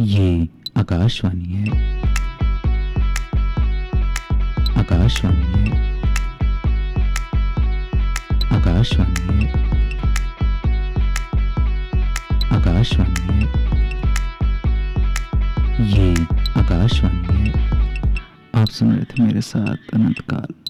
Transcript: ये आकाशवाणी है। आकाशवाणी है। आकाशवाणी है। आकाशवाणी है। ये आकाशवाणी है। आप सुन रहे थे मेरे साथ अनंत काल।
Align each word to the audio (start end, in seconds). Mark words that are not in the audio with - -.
ये 0.00 0.48
आकाशवाणी 0.76 1.44
है। 1.44 1.68
आकाशवाणी 4.78 5.44
है। 5.44 6.02
आकाशवाणी 8.56 9.44
है। 9.44 9.52
आकाशवाणी 12.50 13.20
है। 13.20 13.42
ये 15.90 16.14
आकाशवाणी 16.32 17.50
है। 17.50 17.70
आप 18.54 18.68
सुन 18.68 18.92
रहे 18.92 19.04
थे 19.04 19.22
मेरे 19.22 19.40
साथ 19.40 19.76
अनंत 19.94 20.20
काल। 20.20 20.65